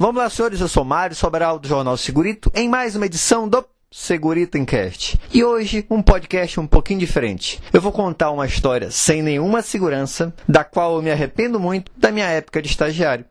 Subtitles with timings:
[0.00, 0.62] Vamos lá, senhores.
[0.62, 5.20] Eu sou Mário Sobral do Jornal Segurito em mais uma edição do Segurito Encast.
[5.30, 7.60] E hoje um podcast um pouquinho diferente.
[7.70, 12.10] Eu vou contar uma história sem nenhuma segurança, da qual eu me arrependo muito da
[12.10, 13.26] minha época de estagiário.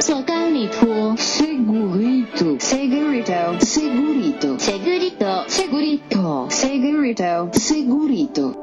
[0.00, 8.56] Segurito, segurito, segurito, segurito, segurito, segurito, segurito, segurito.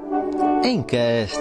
[0.65, 1.39] Encast.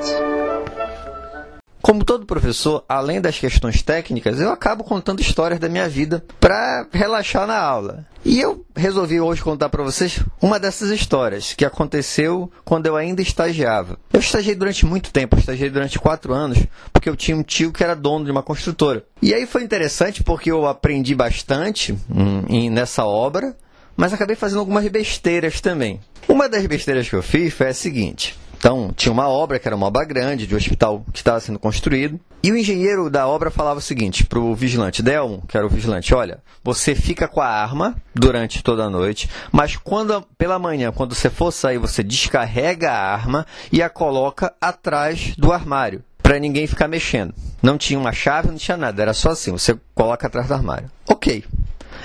[1.80, 6.86] Como todo professor, além das questões técnicas, eu acabo contando histórias da minha vida para
[6.92, 8.06] relaxar na aula.
[8.24, 13.22] E eu resolvi hoje contar para vocês uma dessas histórias que aconteceu quando eu ainda
[13.22, 13.98] estagiava.
[14.12, 16.58] Eu estagiei durante muito tempo, estagiei durante quatro anos,
[16.92, 19.04] porque eu tinha um tio que era dono de uma construtora.
[19.22, 23.56] E aí foi interessante porque eu aprendi bastante hum, nessa obra,
[23.96, 26.00] mas acabei fazendo algumas besteiras também.
[26.28, 28.36] Uma das besteiras que eu fiz foi a seguinte.
[28.68, 31.58] Então, tinha uma obra, que era uma obra grande, de um hospital que estava sendo
[31.58, 32.20] construído.
[32.42, 35.70] E o engenheiro da obra falava o seguinte para o vigilante, Delmo, que era o
[35.70, 40.92] vigilante, olha, você fica com a arma durante toda a noite, mas quando pela manhã,
[40.92, 46.38] quando você for sair, você descarrega a arma e a coloca atrás do armário, para
[46.38, 47.32] ninguém ficar mexendo.
[47.62, 50.90] Não tinha uma chave, não tinha nada, era só assim, você coloca atrás do armário.
[51.08, 51.42] Ok.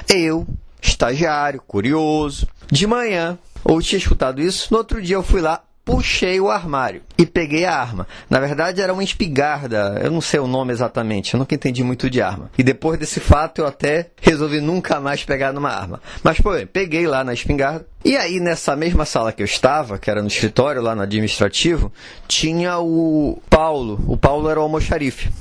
[0.08, 0.48] Eu,
[0.82, 6.40] estagiário, curioso, de manhã, ou tinha escutado isso, no outro dia eu fui lá, puxei
[6.40, 8.08] o armário e peguei a arma.
[8.30, 12.10] Na verdade, era uma espingarda, eu não sei o nome exatamente, eu nunca entendi muito
[12.10, 12.50] de arma.
[12.58, 16.02] E depois desse fato, eu até resolvi nunca mais pegar numa arma.
[16.24, 17.86] Mas, pô, peguei lá na espingarda.
[18.04, 21.92] E aí, nessa mesma sala que eu estava, que era no escritório, lá no administrativo,
[22.28, 24.04] tinha o Paulo.
[24.08, 25.32] O Paulo era o almoxarife.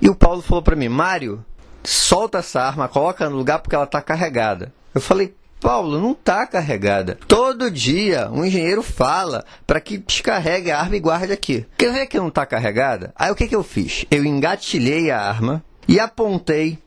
[0.00, 1.44] E o Paulo falou para mim, Mário,
[1.84, 4.72] solta essa arma, coloca no lugar porque ela está carregada.
[4.94, 7.18] Eu falei, Paulo, não está carregada.
[7.28, 11.66] Todo dia um engenheiro fala para que descarregue a arma e guarde aqui.
[11.76, 13.12] Quer ver que não está carregada?
[13.14, 14.06] Aí o que, que eu fiz?
[14.10, 16.78] Eu engatilhei a arma e apontei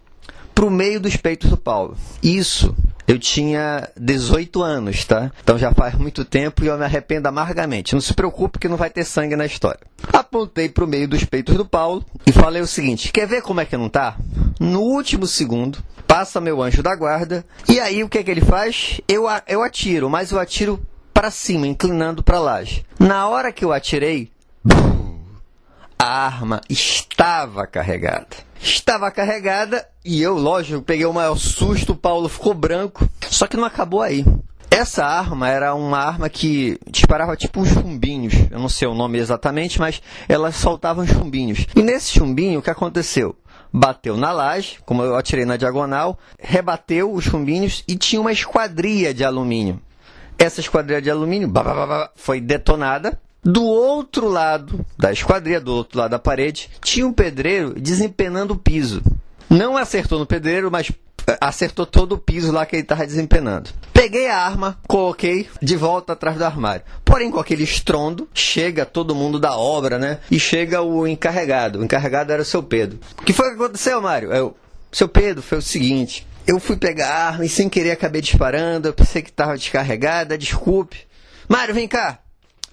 [0.55, 1.95] para o meio dos peitos do Paulo.
[2.21, 2.75] Isso
[3.07, 5.31] eu tinha 18 anos, tá?
[5.43, 7.93] Então já faz muito tempo e eu me arrependo amargamente.
[7.93, 9.81] Não se preocupe que não vai ter sangue na história.
[10.11, 13.59] Apontei para o meio dos peitos do Paulo e falei o seguinte: quer ver como
[13.59, 14.15] é que não tá?
[14.59, 15.79] No último segundo,
[16.13, 19.01] passa meu anjo da guarda e aí o que é que ele faz?
[19.07, 20.79] Eu, eu atiro, mas eu atiro
[21.11, 22.85] para cima, inclinando para laje.
[22.99, 24.31] Na hora que eu atirei,
[25.97, 28.27] a arma estava carregada.
[28.61, 33.09] Estava carregada e eu, lógico, peguei o maior susto, o Paulo ficou branco.
[33.31, 34.23] Só que não acabou aí.
[34.69, 38.33] Essa arma era uma arma que disparava tipo uns chumbinhos.
[38.51, 41.65] Eu não sei o nome exatamente, mas ela soltava uns chumbinhos.
[41.75, 43.35] E nesse chumbinho, o que aconteceu?
[43.73, 49.13] Bateu na laje, como eu atirei na diagonal, rebateu os chumbinhos e tinha uma esquadria
[49.13, 49.81] de alumínio.
[50.37, 51.51] Essa esquadria de alumínio
[52.15, 57.73] foi detonada do outro lado da esquadria, do outro lado da parede, tinha um pedreiro
[57.79, 59.01] desempenando o piso.
[59.49, 60.91] Não acertou no pedreiro, mas
[61.39, 63.69] acertou todo o piso lá que ele estava desempenando.
[63.93, 66.83] Peguei a arma, coloquei de volta atrás do armário.
[67.05, 70.19] Porém, com aquele estrondo, chega todo mundo da obra, né?
[70.29, 71.79] E chega o encarregado.
[71.79, 72.99] O encarregado era o seu Pedro.
[73.19, 74.31] O que foi que aconteceu, Mário?
[74.33, 74.57] Eu,
[74.91, 76.27] seu Pedro, foi o seguinte.
[76.45, 78.87] Eu fui pegar a arma e sem querer acabei disparando.
[78.87, 81.07] Eu pensei que estava descarregada, desculpe.
[81.47, 82.19] Mário, vem cá.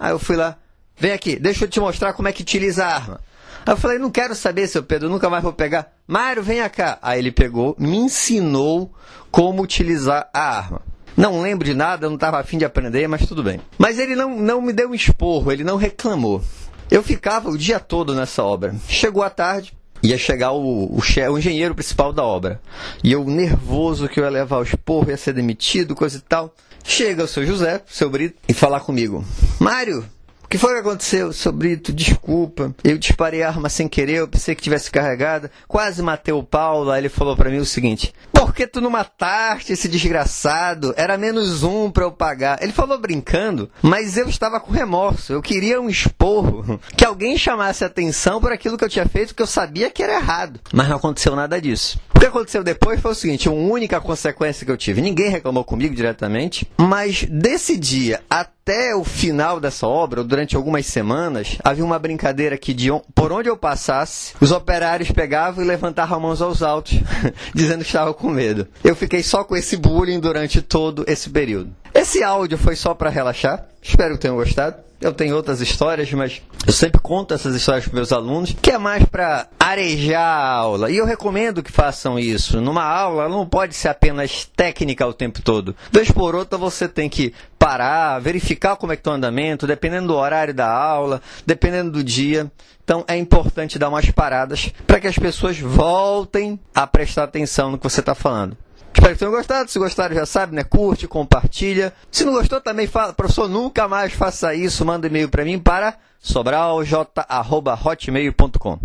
[0.01, 0.57] Aí eu fui lá,
[0.97, 3.21] vem aqui, deixa eu te mostrar como é que utiliza a arma.
[3.65, 5.93] Aí eu falei, não quero saber, seu Pedro, nunca mais vou pegar.
[6.07, 6.97] Mário, vem cá.
[7.01, 8.91] Aí ele pegou, me ensinou
[9.29, 10.81] como utilizar a arma.
[11.15, 13.59] Não lembro de nada, não estava afim de aprender, mas tudo bem.
[13.77, 16.41] Mas ele não, não me deu um esporro, ele não reclamou.
[16.89, 18.73] Eu ficava o dia todo nessa obra.
[18.87, 19.73] Chegou a tarde,
[20.03, 22.61] ia chegar o, o, o, engenheiro principal da obra.
[23.03, 26.53] E eu, nervoso que eu ia levar o esporro, ia ser demitido, coisa e tal.
[26.83, 29.23] Chega o seu José, seu Brito, e falar comigo:
[29.59, 30.03] Mário,
[30.51, 31.31] que foi que aconteceu?
[31.31, 32.75] Seu Brito, desculpa.
[32.83, 35.49] Eu disparei a arma sem querer, eu pensei que tivesse carregada.
[35.65, 36.91] Quase matei o Paulo.
[36.91, 40.93] Aí ele falou para mim o seguinte: Por que tu não mataste esse desgraçado?
[40.97, 42.61] Era menos um para eu pagar.
[42.61, 45.31] Ele falou brincando, mas eu estava com remorso.
[45.31, 46.79] Eu queria um esporro.
[46.97, 50.15] Que alguém chamasse atenção por aquilo que eu tinha feito, que eu sabia que era
[50.15, 50.59] errado.
[50.73, 51.97] Mas não aconteceu nada disso.
[52.21, 55.01] Que aconteceu depois foi o seguinte: uma única consequência que eu tive.
[55.01, 60.85] Ninguém reclamou comigo diretamente, mas desse dia até o final dessa obra, ou durante algumas
[60.85, 63.01] semanas, havia uma brincadeira que de on...
[63.15, 66.99] por onde eu passasse, os operários pegavam e levantavam mãos aos altos,
[67.55, 68.67] dizendo que estavam com medo.
[68.83, 71.75] Eu fiquei só com esse bullying durante todo esse período.
[71.91, 73.65] Esse áudio foi só para relaxar.
[73.81, 74.75] Espero que tenham gostado.
[75.01, 78.77] Eu tenho outras histórias, mas eu sempre conto essas histórias para meus alunos, que é
[78.77, 80.91] mais para arejar a aula.
[80.91, 82.61] E eu recomendo que façam isso.
[82.61, 85.75] Numa aula não pode ser apenas técnica o tempo todo.
[85.91, 90.09] Vez por outra você tem que parar, verificar como é que está o andamento, dependendo
[90.09, 92.51] do horário da aula, dependendo do dia.
[92.83, 97.77] Então é importante dar umas paradas para que as pessoas voltem a prestar atenção no
[97.79, 98.55] que você está falando.
[98.93, 99.69] Espero que tenham gostado.
[99.69, 100.63] Se gostaram, já sabe, né?
[100.63, 101.93] Curte, compartilha.
[102.11, 103.13] Se não gostou, também fala.
[103.13, 104.85] Professor, nunca mais faça isso.
[104.85, 108.79] Manda e-mail para mim para sobralj.hotmail.com.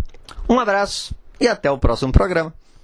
[0.49, 2.51] Um abraço e até o próximo programa.